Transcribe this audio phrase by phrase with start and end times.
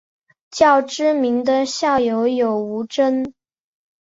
[0.49, 3.31] 较知名的校友有吴峥。